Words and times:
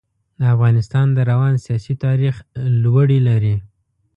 د 0.39 0.41
افغانستان 0.53 1.07
د 1.13 1.19
روان 1.31 1.53
سیاسي 1.65 1.93
تاریخ 2.05 2.35
لوړې 2.83 3.19
لري. 3.29 3.55